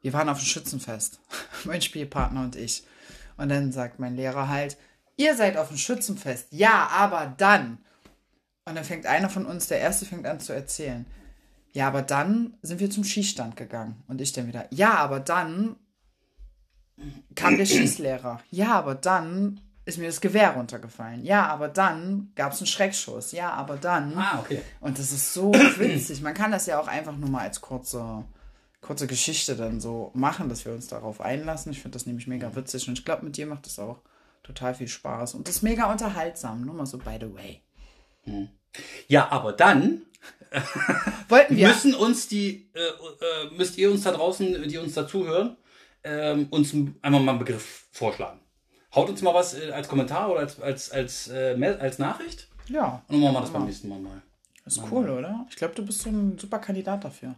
[0.00, 1.20] wir waren auf dem Schützenfest,
[1.64, 2.82] mein Spielpartner und ich.
[3.36, 4.76] Und dann sagt mein Lehrer halt,
[5.16, 7.78] ihr seid auf dem Schützenfest, ja, aber dann.
[8.64, 11.06] Und dann fängt einer von uns, der erste fängt an zu erzählen.
[11.72, 14.02] Ja, aber dann sind wir zum Schießstand gegangen.
[14.08, 15.76] Und ich dann wieder, ja, aber dann
[17.34, 18.40] kam der Schießlehrer.
[18.50, 21.24] Ja, aber dann ist mir das Gewehr runtergefallen.
[21.24, 23.32] Ja, aber dann gab es einen Schreckschuss.
[23.32, 24.16] Ja, aber dann.
[24.16, 24.62] ah, okay.
[24.80, 26.22] Und das ist so witzig.
[26.22, 28.24] Man kann das ja auch einfach nur mal als kurze,
[28.80, 31.72] kurze Geschichte dann so machen, dass wir uns darauf einlassen.
[31.72, 34.02] Ich finde das nämlich mega witzig und ich glaube, mit dir macht das auch
[34.42, 37.62] total viel Spaß und ist mega unterhaltsam, nur mal so by the way.
[39.08, 40.02] Ja, aber dann
[41.28, 41.68] Wollten wir.
[41.68, 45.56] müssen uns die, äh, äh, müsst ihr uns da draußen, die uns dazuhören,
[46.02, 48.40] ähm, uns einmal mal einen Begriff vorschlagen.
[48.94, 52.48] Haut uns mal was äh, als Kommentar oder als, als, als, äh, als Nachricht.
[52.68, 54.22] ja, Und dann machen wir das beim nächsten Mal mal.
[54.66, 55.46] ist cool, oder?
[55.48, 57.36] Ich glaube, du bist so ein super Kandidat dafür.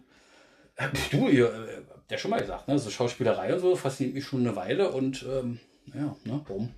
[0.77, 2.79] Äh, Du, ihr, habt ja schon mal gesagt, ne?
[2.79, 5.61] so Schauspielerei und so fasziniert mich schon eine Weile und ähm,
[5.93, 6.73] ja, ne, warum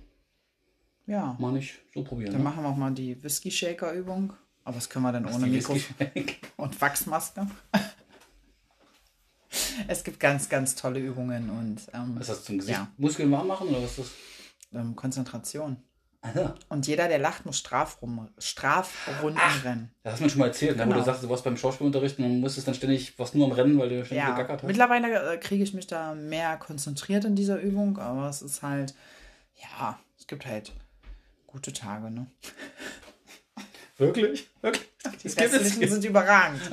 [1.07, 1.37] Ja.
[1.39, 2.33] mal nicht so probieren?
[2.33, 2.49] Dann Ne?
[2.49, 4.33] machen wir auch mal die Whisky-Shaker-Übung.
[4.65, 5.77] Aber das können wir dann ohne Die Mikro
[6.57, 7.47] und Wachsmaske.
[9.87, 12.77] es gibt ganz, ganz tolle Übungen und ähm, Was ist das zum Gesicht?
[12.77, 12.87] Ja.
[12.97, 14.11] Muskeln warm machen oder was ist das?
[14.81, 15.77] ähm, Konzentration.
[16.21, 16.55] Aha.
[16.69, 19.91] Und jeder, der lacht, muss Strafrum, Strafrunden rennen.
[20.01, 20.83] Das hast du mir schon mal erzählt, ne?
[20.83, 20.99] wo Genau.
[20.99, 23.89] du sagst, du warst beim Schauspielunterricht und musstest dann ständig, was nur am Rennen, weil
[23.89, 24.67] du ständig Ja, gegackert hast.
[24.67, 28.95] mittlerweile äh, kriege ich mich da mehr konzentriert in dieser Übung, aber es ist halt,
[29.61, 30.73] ja, es gibt halt
[31.45, 32.25] gute Tage, ne?
[33.97, 34.49] Wirklich?
[34.61, 34.89] Wirklich?
[35.23, 36.61] Die Es es restlichen sind überragend.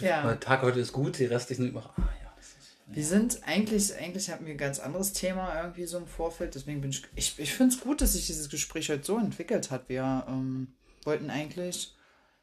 [0.00, 0.22] ja.
[0.22, 1.92] Der Tag heute ist gut, die restlichen sind immer.
[1.96, 5.86] Ah, ja, das ist, Wir sind eigentlich, eigentlich hatten wir ein ganz anderes Thema irgendwie
[5.86, 8.90] so im Vorfeld, deswegen bin ich, ich, ich finde es gut, dass sich dieses Gespräch
[8.90, 9.88] heute so entwickelt hat.
[9.88, 10.68] Wir ähm,
[11.04, 11.94] wollten eigentlich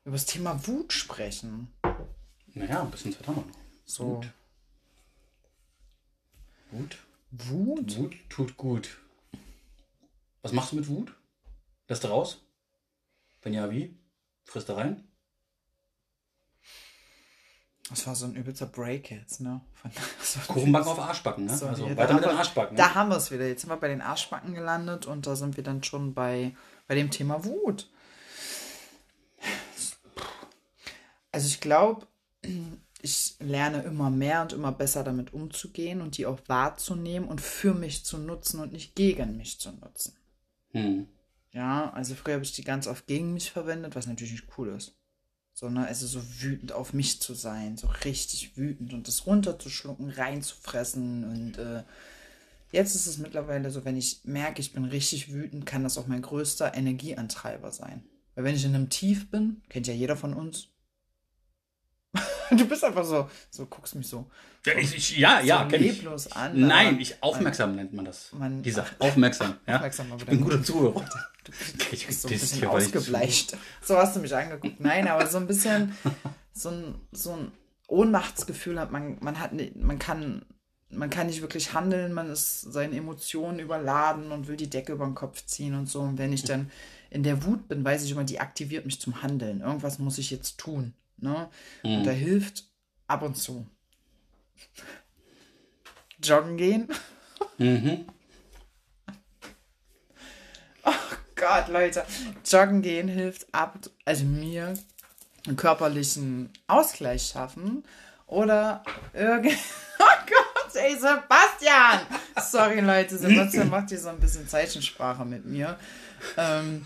[0.05, 1.67] über das Thema Wut sprechen.
[2.53, 3.57] naja, ein bisschen Zeit haben wir noch.
[3.85, 4.21] So.
[4.21, 4.29] Gut.
[6.71, 6.97] Wut.
[7.31, 7.97] Wut?
[7.97, 8.97] Wut tut gut.
[10.41, 11.13] Was machst du mit Wut?
[11.87, 12.42] Lässt du raus?
[13.43, 13.95] Wenn ja, wie?
[14.45, 15.03] Frisst du rein?
[17.89, 19.61] Das war so ein übelster Break jetzt, ne?
[19.73, 19.91] Von,
[20.23, 21.57] so Kuchenbacken auf Arschbacken, ne?
[21.57, 22.77] So, also weiter da mit den Arschbacken.
[22.77, 23.45] Da haben wir es wieder.
[23.45, 26.55] Jetzt sind wir bei den Arschbacken gelandet und da sind wir dann schon bei,
[26.87, 27.89] bei dem Thema Wut.
[31.31, 32.07] Also ich glaube,
[33.01, 37.73] ich lerne immer mehr und immer besser damit umzugehen und die auch wahrzunehmen und für
[37.73, 40.15] mich zu nutzen und nicht gegen mich zu nutzen.
[40.71, 41.07] Hm.
[41.53, 44.69] Ja, also früher habe ich die ganz oft gegen mich verwendet, was natürlich nicht cool
[44.69, 44.97] ist.
[45.53, 51.23] Sondern also so wütend auf mich zu sein, so richtig wütend und das runterzuschlucken, reinzufressen.
[51.23, 51.83] Und äh,
[52.71, 56.07] jetzt ist es mittlerweile so, wenn ich merke, ich bin richtig wütend, kann das auch
[56.07, 58.03] mein größter Energieantreiber sein.
[58.33, 60.72] Weil wenn ich in einem Tief bin, kennt ja jeder von uns.
[62.57, 64.25] du bist einfach so, so guckst mich so,
[64.65, 65.97] Ja, ich, ich, ja, ja, so kenn ich.
[65.97, 66.59] leblos an.
[66.59, 68.31] Nein, ich aufmerksam nennt man das.
[68.33, 69.55] man- Dieser aufmerksam.
[69.67, 69.75] Ja?
[69.75, 71.05] Aufmerksam, aber ich bin guter Zuhörer.
[71.43, 71.51] Du
[71.91, 73.57] Ich bist so ein bisschen hier, ausgebleicht.
[73.81, 74.79] So hast du mich angeguckt.
[74.79, 75.93] Nein, aber so ein bisschen
[76.53, 77.51] so ein, so ein
[77.87, 80.45] Ohnmachtsgefühl hat man, man hat, man kann,
[80.89, 85.05] man kann nicht wirklich handeln, man ist seinen Emotionen überladen und will die Decke über
[85.05, 85.99] den Kopf ziehen und so.
[86.01, 86.71] Und wenn ich dann
[87.09, 89.61] in der Wut bin, weiß ich immer, die aktiviert mich zum Handeln.
[89.61, 90.93] Irgendwas muss ich jetzt tun.
[91.23, 91.49] Ne?
[91.83, 92.65] Und da hilft
[93.07, 93.65] ab und zu.
[96.21, 96.87] Joggen gehen.
[97.57, 98.05] Mhm.
[101.35, 102.05] Gott, Leute.
[102.45, 104.73] Joggen gehen hilft ab, also mir,
[105.47, 107.83] einen körperlichen Ausgleich schaffen.
[108.27, 108.83] Oder
[109.13, 109.57] irgend.
[109.99, 112.01] Oh Gott, ey, Sebastian!
[112.41, 115.77] Sorry, Leute, Sebastian macht hier so ein bisschen Zeichensprache mit mir.
[116.35, 116.85] Ähm,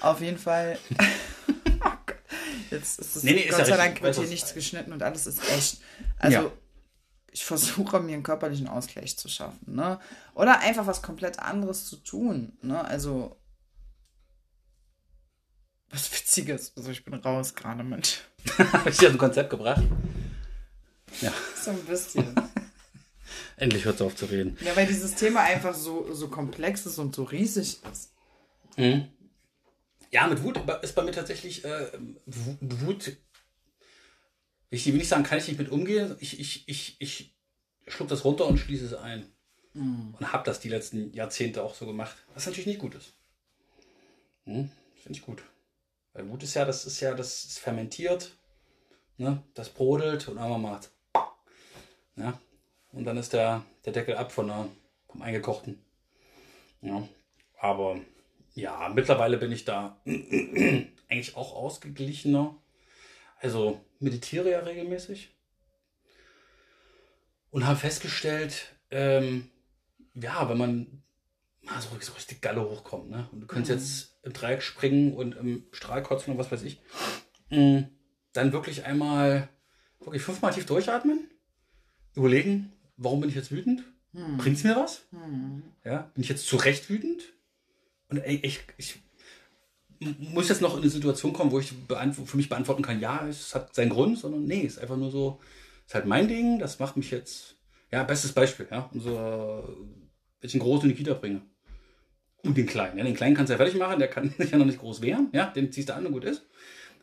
[0.00, 0.78] auf jeden Fall.
[2.70, 3.76] Jetzt ist es Nee, nee, Gott sei.
[3.76, 5.78] Dank wird hier nichts geschnitten und alles ist echt.
[6.18, 6.52] Also, Ja.
[7.32, 9.98] ich versuche mir einen körperlichen Ausgleich zu schaffen, ne?
[10.34, 12.84] Oder einfach was komplett anderes zu tun, ne?
[12.84, 13.36] Also
[15.90, 16.72] was Witziges.
[16.76, 18.24] Also ich bin raus gerade mit.
[18.72, 19.82] Habe ich dir ein Konzept gebracht?
[21.20, 22.34] Ja, So ein bisschen.
[23.56, 24.56] endlich hört sie auf zu reden.
[24.60, 28.12] ja, weil dieses Thema einfach so, so komplex ist und so riesig ist.
[28.76, 29.08] Mhm.
[30.10, 31.90] Ja, mit Wut ist bei mir tatsächlich äh,
[32.26, 33.16] Wu- Wut.
[34.70, 36.16] Ich will nicht sagen, kann ich nicht mit umgehen.
[36.20, 37.34] Ich, ich, ich, ich
[37.86, 39.30] schluck das runter und schließe es ein.
[40.18, 42.16] Und habe das die letzten Jahrzehnte auch so gemacht.
[42.34, 43.12] Was natürlich nicht gut ist.
[44.44, 45.42] Hm, Finde ich gut.
[46.12, 48.36] Weil Wut ist ja, das ist ja, das ist fermentiert.
[49.18, 49.42] Ne?
[49.54, 50.90] Das brodelt und einmal macht.
[52.16, 52.40] Ja.
[52.92, 54.68] Und dann ist der, der Deckel ab von der,
[55.08, 55.78] vom Eingekochten.
[56.80, 57.06] Ja.
[57.60, 58.00] Aber
[58.58, 62.56] ja, mittlerweile bin ich da eigentlich auch ausgeglichener.
[63.40, 65.34] Also meditiere ja regelmäßig.
[67.50, 69.48] Und habe festgestellt, ähm,
[70.14, 71.02] ja, wenn man
[71.62, 73.28] mal so, so richtig Galle hochkommt, ne?
[73.32, 76.80] Und du könntest jetzt im Dreieck springen und im Strahl kotzen und was weiß ich.
[77.50, 77.80] mm,
[78.32, 79.48] Dann wirklich einmal,
[80.00, 81.30] wirklich fünfmal tief durchatmen.
[82.14, 83.84] Überlegen, warum bin ich jetzt wütend?
[84.38, 85.02] Bringt's mir was?
[85.84, 87.22] Ja, bin ich jetzt zu Recht wütend?
[88.08, 89.00] Und ey, ich, ich
[90.00, 91.72] muss jetzt noch in eine Situation kommen, wo ich
[92.24, 95.10] für mich beantworten kann, ja, es hat seinen Grund, sondern nee, es ist einfach nur
[95.10, 95.40] so,
[95.80, 97.56] es ist halt mein Ding, das macht mich jetzt,
[97.90, 99.64] ja, bestes Beispiel, ja, unser
[100.40, 101.42] wenn ich den Großen in die Kita bringe.
[102.44, 102.96] Und den Kleinen.
[102.96, 105.02] Ja, den Kleinen kannst du ja fertig machen, der kann sich ja noch nicht groß
[105.02, 105.28] wehren.
[105.32, 106.46] Ja, den ziehst du an und gut ist.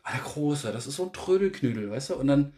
[0.04, 2.15] Aber der Große, das ist so ein Trödelknödel, weißt du?
[2.15, 2.54] Und dann,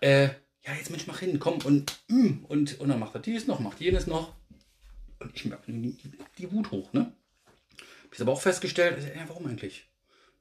[0.00, 0.26] äh,
[0.62, 3.60] ja, jetzt Mensch, mach hin, komm und, mm, und, und dann macht er dies noch,
[3.60, 4.34] macht jenes noch.
[5.20, 7.12] Und ich merke die Wut hoch, ne?
[8.14, 9.86] Ich aber auch festgestellt, ja, warum eigentlich?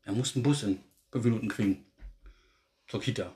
[0.04, 0.80] Er muss einen Bus in
[1.12, 1.84] fünf Minuten kriegen.
[2.88, 3.34] Zur Kita.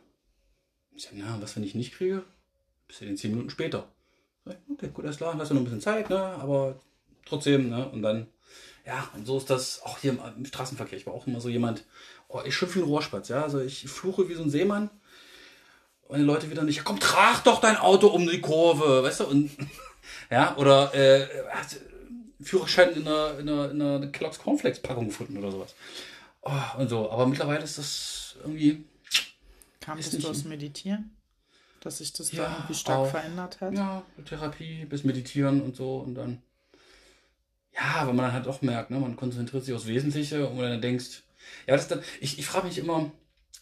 [0.96, 2.24] Ich sage, na, was, wenn ich nicht kriege?
[2.88, 3.88] Bis in zehn Minuten später.
[4.46, 6.20] Okay, gut, alles klar, hast du noch ein bisschen Zeit, ne?
[6.20, 6.80] Aber
[7.26, 7.90] trotzdem, ne?
[7.90, 8.28] Und dann,
[8.86, 11.00] ja, und so ist das auch hier im, im Straßenverkehr.
[11.00, 11.84] Ich war auch immer so jemand,
[12.28, 13.42] oh, ich schimpfe wie ein Rohrspatz, ja.
[13.42, 14.92] Also ich fluche wie so ein Seemann.
[16.04, 19.22] Und die Leute wieder nicht, ja komm, trag doch dein Auto um die Kurve, weißt
[19.22, 19.26] du?
[19.26, 19.50] Und
[20.30, 21.78] ja, oder äh, hat
[22.42, 25.74] Führerschein in einer, in einer, in einer Kellogg's Cornflakes-Packung gefunden oder sowas.
[26.44, 27.10] Oh, und so.
[27.12, 28.86] Aber mittlerweile ist das irgendwie.
[29.80, 31.12] Kam Ist das nicht- durchs Meditieren?
[31.82, 33.10] Dass sich das Ja, da irgendwie stark auch.
[33.10, 33.74] verändert hat?
[33.74, 36.42] Ja, Therapie bis Meditieren und so und dann.
[37.74, 40.82] Ja, weil man dann halt auch merkt, ne, man konzentriert sich aufs Wesentliche und dann
[40.82, 41.22] denkst,
[41.68, 43.12] ja, das ist dann, ich, ich frage mich immer,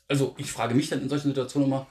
[0.08, 1.88] also ich frage mich dann in solchen Situationen immer,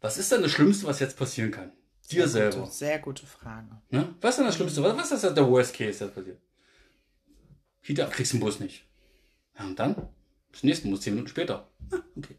[0.00, 1.70] was ist denn das Schlimmste, was jetzt passieren kann?
[2.10, 2.64] Dir sehr selber.
[2.66, 3.68] Gute, sehr gute Frage.
[3.90, 4.14] Ne?
[4.20, 4.82] Was ist denn das Schlimmste?
[4.82, 6.38] Was, was ist der Worst Case, der passiert?
[7.82, 8.84] Kita, kriegst den Bus nicht.
[9.58, 9.94] Ja, und dann?
[10.50, 11.68] Bis zum nächsten Bus, 10 Minuten später.
[11.90, 12.36] Ah, okay.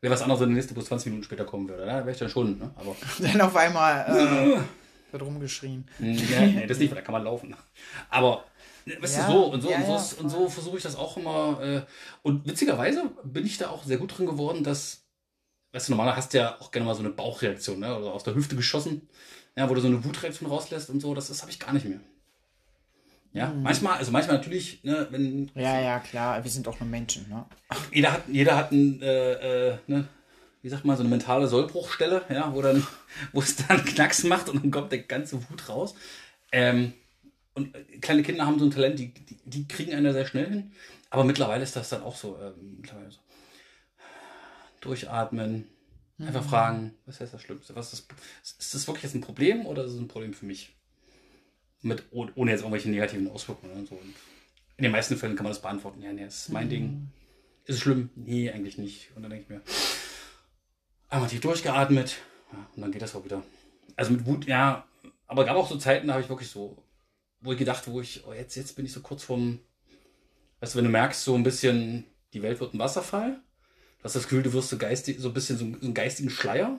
[0.00, 1.86] Wäre was anderes, wenn der nächste Bus 20 Minuten später kommen würde.
[1.86, 2.70] Da wäre ich dann schon, ne?
[2.76, 2.94] Aber.
[3.18, 4.60] Dann auf einmal äh,
[5.12, 5.88] wird rumgeschrien.
[5.98, 7.54] nee, nee, das nicht, weil da kann man laufen.
[8.10, 8.44] Aber,
[8.84, 11.16] weißt Ja, du, so und so ja, und so, ja, so versuche ich das auch
[11.16, 11.60] immer.
[11.62, 11.82] Äh,
[12.22, 15.05] und witzigerweise bin ich da auch sehr gut drin geworden, dass,
[15.76, 17.94] weißt du, normalerweise hast du ja auch gerne mal so eine Bauchreaktion, ne?
[17.96, 19.06] Oder aus der Hüfte geschossen,
[19.56, 21.14] ja, wo du so eine Wutreaktion rauslässt und so.
[21.14, 22.00] Das, das habe ich gar nicht mehr.
[23.34, 26.42] Ja, manchmal, also manchmal natürlich, ne, wenn Ja, ja, klar.
[26.42, 27.44] Wir sind auch nur Menschen, ne?
[27.92, 30.08] jeder hat, jeder hat ein, äh, äh, ne,
[30.62, 32.86] wie sagt man, so eine mentale Sollbruchstelle, ja, wo dann,
[33.32, 35.94] wo es dann Knacks macht und dann kommt der ganze Wut raus.
[36.52, 36.94] Ähm,
[37.52, 40.26] und äh, kleine Kinder haben so ein Talent, die, die, die kriegen einen da sehr
[40.26, 40.72] schnell hin.
[41.10, 43.18] Aber mittlerweile ist das dann auch so, ähm, mittlerweile so.
[44.86, 45.68] Durchatmen,
[46.18, 47.74] einfach fragen, was ist das Schlimmste?
[47.74, 48.08] Was ist,
[48.40, 50.72] das, ist das wirklich jetzt ein Problem oder ist es ein Problem für mich?
[51.82, 53.96] Mit, oh- ohne jetzt irgendwelche negativen Auswirkungen und so.
[53.96, 54.14] Und
[54.76, 56.02] in den meisten Fällen kann man das beantworten.
[56.02, 57.10] Ja, nee, das ist mein Ding.
[57.64, 58.10] Ist es schlimm?
[58.14, 59.10] Nee, eigentlich nicht.
[59.14, 59.60] Und dann denke ich mir,
[61.08, 62.16] einmal tief durchgeatmet
[62.52, 63.42] ja, und dann geht das auch wieder.
[63.96, 64.86] Also mit Wut, ja,
[65.26, 66.82] aber gab auch so Zeiten, da habe ich wirklich so,
[67.40, 69.60] wo ich gedacht, wo ich, oh, jetzt, jetzt bin ich so kurz vorm,
[70.60, 73.40] weißt du, wenn du merkst, so ein bisschen, die Welt wird ein Wasserfall,
[74.06, 76.30] hast das Gefühl, du wirst so geistig, so ein bisschen so, einen- so einen geistigen
[76.30, 76.78] Schleier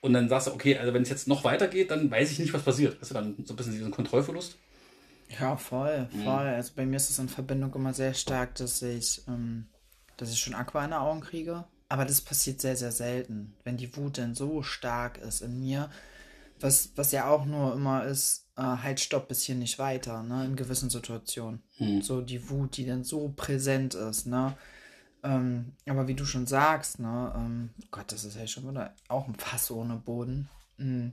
[0.00, 2.52] und dann sagst du, okay, also wenn es jetzt noch weitergeht, dann weiß ich nicht,
[2.52, 3.00] was passiert.
[3.00, 4.56] Weißt du, dann so ein bisschen diesen Kontrollverlust.
[5.40, 6.46] Ja, voll, voll.
[6.46, 9.66] Also bei mir ist es in Verbindung immer sehr stark, dass ich, ähm,
[10.16, 11.64] dass ich schon Aqua in den Augen kriege.
[11.90, 13.54] Aber das passiert sehr, sehr selten.
[13.64, 15.90] Wenn die Wut dann so stark ist in mir,
[16.60, 20.44] was, was ja auch nur immer ist, äh, halt stopp bis hier nicht weiter, ne,
[20.46, 21.62] in gewissen Situationen.
[22.02, 24.56] So die Wut, die dann so präsent ist, ne.
[25.28, 29.28] Ähm, aber wie du schon sagst, ne, ähm, Gott, das ist ja schon wieder auch
[29.28, 30.48] ein Fass ohne Boden.
[30.78, 31.08] Mm,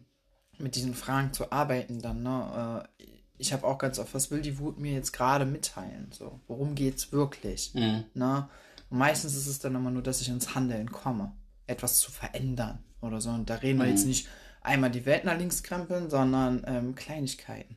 [0.58, 2.88] mit diesen Fragen zu arbeiten dann, ne?
[3.00, 3.06] Äh,
[3.38, 6.10] ich habe auch ganz oft, was will die Wut mir jetzt gerade mitteilen?
[6.14, 7.74] So, worum geht's wirklich?
[8.14, 8.48] Ne?
[8.90, 11.34] Und meistens ist es dann immer nur, dass ich ins Handeln komme,
[11.68, 13.32] etwas zu verändern oder so.
[13.32, 14.30] Und da reden wir jetzt nicht
[14.62, 17.76] einmal die Welt nach links krempeln, sondern ähm, Kleinigkeiten.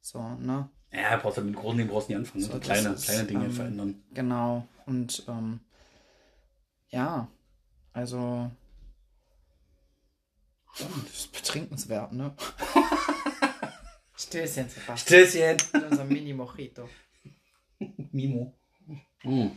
[0.00, 0.70] So, ne?
[0.92, 2.44] Ja, brauchst du mit großen Dingen brauchst du nicht anfangen.
[2.44, 2.52] Ne?
[2.52, 4.02] So, das kleine, ist, kleine Dinge ähm, verändern.
[4.14, 4.68] Genau.
[4.86, 5.58] Und ähm,
[6.90, 7.28] ja,
[7.92, 8.50] also
[10.78, 12.34] das ist betrinkenswert, ne?
[14.16, 14.98] Stößchen, Sebastian.
[14.98, 15.56] Stößchen.
[15.72, 16.88] Mit unserem Mini-Mojito.
[18.12, 18.54] Mimo.
[19.22, 19.48] Mm.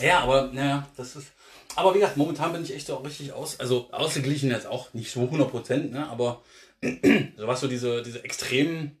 [0.00, 1.32] Ja, aber naja, das ist.
[1.76, 3.58] Aber wie gesagt, momentan bin ich echt so richtig aus.
[3.58, 6.08] Also ausgeglichen jetzt auch nicht so 100 Prozent, ne?
[6.08, 6.42] aber
[6.82, 8.96] so was so diese, diese extremen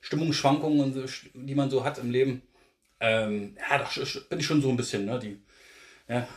[0.00, 2.42] Stimmungsschwankungen, und so, die man so hat im Leben,
[3.00, 3.88] ähm, ja, da
[4.30, 5.18] bin ich schon so ein bisschen, ne?
[5.18, 5.42] Die,
[6.08, 6.28] ja,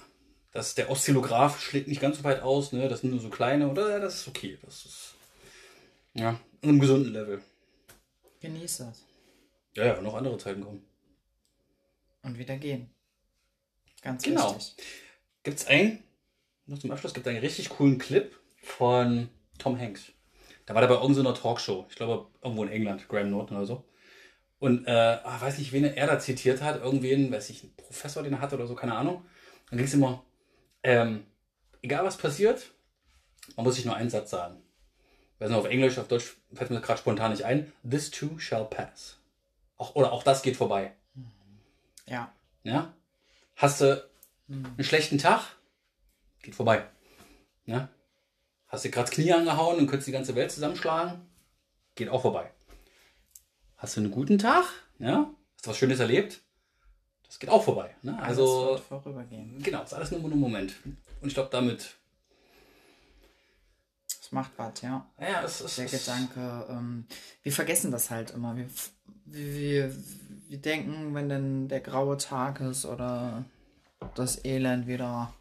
[0.52, 2.88] das, der Oszillograph schlägt nicht ganz so weit aus, ne?
[2.90, 3.90] Das sind nur so kleine, oder?
[3.90, 4.58] Ja, das ist okay.
[4.64, 5.16] Das ist
[6.14, 7.42] ja, an einem gesunden Level.
[8.40, 9.04] Genieß das.
[9.76, 10.84] Ja, ja, noch andere Zeiten kommen.
[12.24, 12.90] Und wieder gehen.
[14.02, 14.56] Ganz Genau.
[14.56, 14.86] wichtig.
[15.44, 16.04] Gibt es einen,
[16.66, 20.12] noch zum Abschluss, gibt einen richtig coolen Clip von Tom Hanks.
[20.66, 23.86] Da war der bei irgendeiner Talkshow, ich glaube irgendwo in England, Graham Norton oder so.
[24.60, 28.24] Und äh, ah, weiß nicht, wen er da zitiert hat, irgendwen, weiß ich, einen Professor,
[28.24, 29.24] den er hatte oder so, keine Ahnung.
[29.70, 30.24] Dann ging es immer,
[30.84, 31.26] ähm,
[31.82, 32.72] egal was passiert,
[33.56, 34.62] man muss sich nur einen Satz sagen.
[35.40, 37.72] Weiß nicht, auf Englisch, auf Deutsch fällt mir gerade spontan nicht ein.
[37.88, 39.20] This too shall pass.
[39.78, 40.94] Auch, oder auch das geht vorbei.
[42.08, 42.34] Ja.
[42.64, 42.94] Ja?
[43.56, 44.04] Hast du
[44.50, 45.42] einen schlechten Tag?
[46.42, 46.88] Geht vorbei.
[47.66, 47.90] Ja?
[48.68, 51.22] Hast du gerade das Knie angehauen und könntest die ganze Welt zusammenschlagen?
[51.96, 52.52] Geht auch vorbei.
[53.78, 54.66] hast du einen guten Tag,
[55.00, 56.42] ja, hast du was Schönes erlebt,
[57.28, 57.96] das geht auch vorbei.
[58.02, 58.14] Ne?
[58.18, 59.62] Alles Also, wird vorübergehen.
[59.62, 60.74] genau, ist alles nur ein Moment.
[61.22, 61.96] Und ich glaube, damit,
[64.08, 65.06] Das macht was, ja.
[65.20, 65.78] ja, es ist.
[65.78, 67.06] Der es- Gedanke, ähm,
[67.44, 68.56] wir vergessen das halt immer.
[68.56, 68.68] Wir,
[69.26, 69.96] wir,
[70.48, 73.46] wir denken, wenn dann der graue Tag ist oder
[74.16, 75.34] das Elend wieder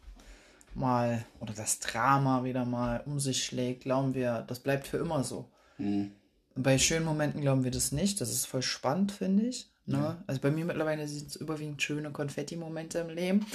[0.73, 5.23] mal oder das Drama wieder mal um sich schlägt, glauben wir, das bleibt für immer
[5.23, 5.49] so.
[5.77, 6.11] Hm.
[6.55, 8.19] Bei schönen Momenten glauben wir das nicht.
[8.21, 9.69] Das ist voll spannend, finde ich.
[9.87, 10.21] Ne?
[10.27, 13.45] Also bei mir mittlerweile sind es überwiegend schöne Konfetti-Momente im Leben.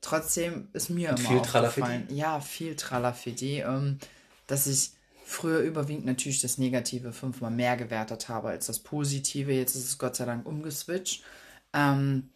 [0.00, 3.98] Trotzdem ist mir immer viel aufgefallen, ja, viel Tralafitti, ähm,
[4.46, 4.92] dass ich
[5.24, 9.52] früher überwiegend natürlich das Negative fünfmal mehr gewertet habe als das Positive.
[9.52, 11.24] Jetzt ist es Gott sei Dank umgeswitcht.
[11.72, 12.30] Ähm,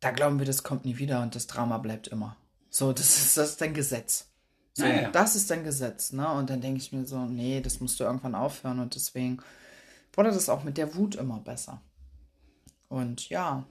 [0.00, 2.36] da glauben wir, das kommt nie wieder und das Drama bleibt immer.
[2.70, 4.28] So, das ist, das ist ein Gesetz.
[4.74, 5.10] So, Ja, ja.
[5.10, 6.30] das ist ein Gesetz, ne?
[6.30, 9.38] Und dann denke ich mir so, nee, das musst du irgendwann aufhören und deswegen
[10.16, 11.80] wurde das auch mit der Wut immer besser.
[12.88, 13.66] Und ja,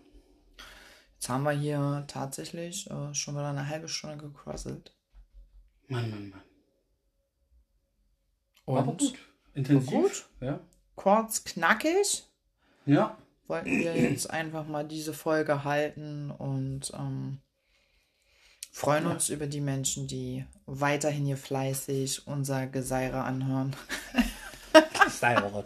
[1.15, 4.95] jetzt haben wir hier tatsächlich äh, schon wieder eine halbe Stunde gequasselt.
[5.87, 6.41] Mann, Mann, Mann.
[8.65, 9.13] Und Aber gut.
[9.53, 9.89] Intensiv.
[9.91, 10.25] gut.
[10.41, 10.59] Ja.
[10.95, 12.23] kurz, knackig
[12.85, 13.17] Ja.
[13.47, 17.39] wollten wir jetzt einfach mal diese Folge halten und ähm,
[18.71, 23.75] freuen uns über die Menschen, die weiterhin hier fleißig unser Geseire anhören.
[25.09, 25.65] Style.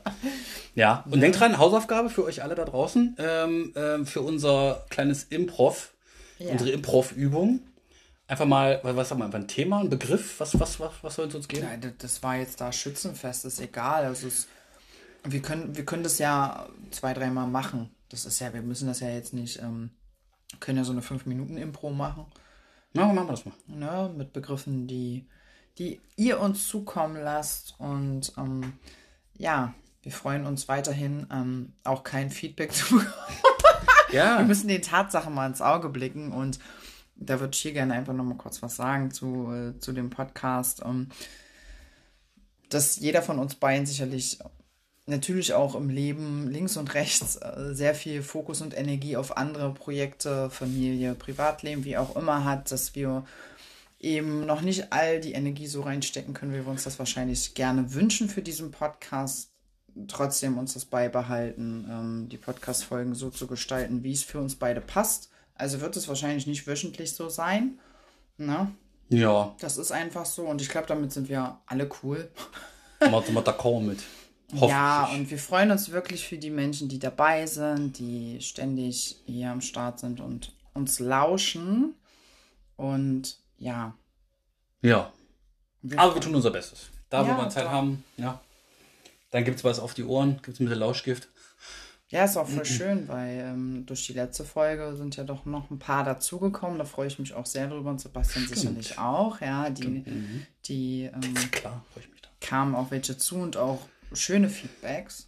[0.76, 5.24] Ja, und denkt dran, Hausaufgabe für euch alle da draußen, ähm, ähm, für unser kleines
[5.24, 5.94] Improv,
[6.38, 6.52] Ja.
[6.52, 7.62] unsere Improv-Übung.
[8.28, 11.28] Einfach mal, was sagen wir, einfach ein Thema, ein Begriff, was, was, was, was soll
[11.28, 11.64] es uns geben?
[11.82, 14.06] Ja, das war jetzt da Schützenfest, ist egal.
[14.06, 14.48] Also es,
[15.24, 17.90] wir, können, wir können das ja zwei, dreimal machen.
[18.10, 19.90] Das ist ja, wir müssen das ja jetzt nicht, ähm,
[20.60, 22.26] können ja so eine 5-Minuten-Impro machen.
[22.94, 23.54] Na, machen wir das mal.
[23.68, 25.28] ne, mit Begriffen, die,
[25.80, 27.76] die ihr uns zukommen lasst.
[27.80, 28.74] Und ähm,
[29.38, 33.14] ja, wir freuen uns weiterhin, ähm, auch kein Feedback zu bekommen.
[34.10, 36.60] Wir Ja, müssen den Tatsachen mal ins Auge blicken und
[37.16, 40.82] da würde ich hier gerne einfach nochmal kurz was sagen zu, äh, zu dem Podcast.
[40.86, 41.10] Ähm,
[42.70, 44.40] dass jeder von uns beiden sicherlich
[45.06, 49.74] natürlich auch im Leben links und rechts äh, sehr viel Fokus und Energie auf andere
[49.74, 53.26] Projekte, Familie, Privatleben, wie auch immer hat, dass wir
[54.00, 57.94] eben noch nicht all die Energie so reinstecken können, wie wir uns das wahrscheinlich gerne
[57.94, 59.52] wünschen für diesen Podcast.
[60.08, 64.80] Trotzdem uns das beibehalten, ähm, die Podcast-Folgen so zu gestalten, wie es für uns beide
[64.80, 65.30] passt.
[65.56, 67.80] Also wird es wahrscheinlich nicht wöchentlich so sein.
[68.38, 68.72] Ne?
[69.10, 72.30] ja, Das ist einfach so und ich glaube, damit sind wir alle cool.
[73.02, 74.00] sind wir d'accord mit.
[74.54, 79.52] Ja, und wir freuen uns wirklich für die Menschen, die dabei sind, die ständig hier
[79.52, 81.94] am Start sind und uns lauschen.
[82.76, 83.94] Und ja.
[84.82, 85.12] Ja,
[85.82, 86.90] Wir aber wir tun unser Bestes.
[87.10, 87.72] Da, Ja, wo wir Zeit doch.
[87.72, 88.40] haben, ja.
[89.32, 91.28] Dann gibt es was auf die Ohren, gibt es ein bisschen Lauschgift.
[92.08, 95.70] Ja, ist auch voll schön, weil ähm, durch die letzte Folge sind ja doch noch
[95.70, 96.80] ein paar dazugekommen.
[96.80, 99.40] Da freue ich mich auch sehr drüber und Sebastian sicherlich auch.
[99.42, 100.04] Ja, die,
[100.66, 102.30] die ähm, Klar, freue ich mich da.
[102.42, 103.82] kamen auch welche zu und auch
[104.14, 105.28] schöne Feedbacks.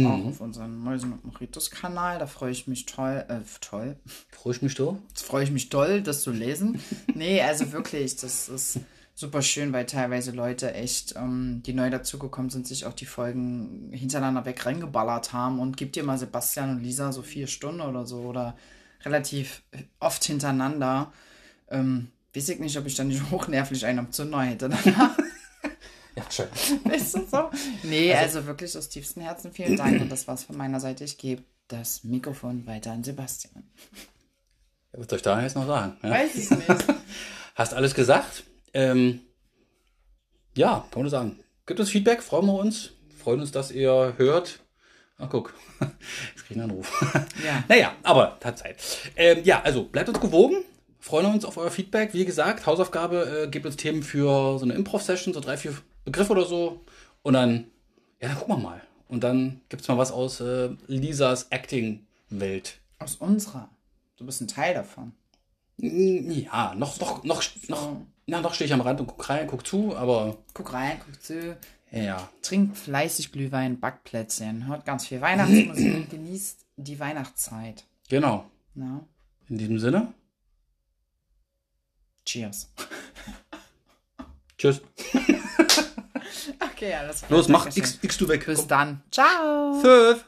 [0.00, 0.06] Mhm.
[0.06, 2.18] Auch auf unserem Mäusen und Moritus-Kanal.
[2.18, 3.24] Da freue ich mich toll.
[3.28, 3.96] Äh, toll.
[4.30, 4.98] Freue ich mich da.
[5.08, 6.80] Jetzt freue ich mich doll, das zu lesen.
[7.14, 8.80] Nee, also wirklich, das ist
[9.14, 13.90] super schön, weil teilweise Leute echt, ähm, die neu dazugekommen sind, sich auch die Folgen
[13.92, 18.06] hintereinander weg reingeballert haben und gibt dir mal Sebastian und Lisa so vier Stunden oder
[18.06, 18.56] so oder
[19.04, 19.62] relativ
[19.98, 21.12] oft hintereinander.
[21.68, 24.70] Ähm, weiß ich nicht, ob ich dann nicht hochnervlich einen am Zünder hätte.
[26.16, 26.48] Ja, schön.
[26.92, 27.50] Ist das so?
[27.82, 31.04] Nee, also, wirklich aus tiefstem Herzen vielen Dank und das war's von meiner Seite.
[31.04, 33.64] Ich gebe das Mikrofon weiter an Sebastian.
[34.92, 35.96] Was soll ich da jetzt noch sagen?
[36.02, 36.10] Ja?
[36.10, 36.68] Weiß ich nicht.
[37.54, 38.44] Hast alles gesagt.
[38.74, 39.20] Ähm,
[40.56, 41.38] ja, kann man sagen.
[41.66, 42.90] Gibt uns Feedback, freuen wir uns.
[43.22, 44.60] Freuen uns, dass ihr hört.
[45.18, 45.54] Ach, guck.
[45.80, 46.90] Jetzt krieg ich einen Anruf.
[47.44, 47.62] Ja.
[47.68, 48.76] Naja, aber hat Zeit.
[49.14, 50.64] Ähm, ja, also bleibt uns gewogen.
[50.98, 52.14] Freuen uns auf euer Feedback.
[52.14, 55.74] Wie gesagt, Hausaufgabe, äh, gebt uns Themen für so eine Improv-Session, so drei, vier
[56.10, 56.80] Begriffe oder so.
[57.22, 57.66] Und dann,
[58.20, 58.80] ja, dann gucken wir mal.
[59.08, 62.78] Und dann gibt's mal was aus äh, Lisas Acting-Welt.
[62.98, 63.68] Aus unserer.
[64.16, 65.12] Du bist ein Teil davon.
[65.78, 67.96] Ja, noch, noch, noch, noch,
[68.26, 71.22] na, noch stehe ich am Rand und guck rein, guck zu, aber Guck rein, guck
[71.22, 71.56] zu.
[71.90, 72.28] ja.
[72.42, 77.84] Trinkt fleißig Glühwein, Backplätzchen, hört ganz viel Weihnachtsmusik und genießt die Weihnachtszeit.
[78.10, 78.44] Genau.
[78.74, 79.00] Na?
[79.48, 80.12] In diesem Sinne,
[82.26, 82.70] Cheers.
[84.58, 84.82] tschüss.
[86.60, 87.30] Okay, alles klar.
[87.30, 87.66] Los, mach.
[87.74, 88.46] X, X du weg.
[88.46, 88.68] Bis Komm.
[88.68, 89.02] dann.
[89.10, 89.80] Ciao.
[89.80, 90.24] Fünf.